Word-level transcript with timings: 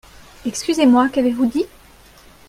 Excusez-moi, 0.47 1.09
qu'avez-vous 1.09 1.45
dit? 1.45 1.65